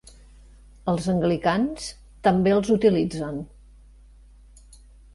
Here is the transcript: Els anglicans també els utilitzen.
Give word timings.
Els 0.93 1.09
anglicans 1.13 1.91
també 2.29 2.57
els 2.57 2.75
utilitzen. 2.79 3.41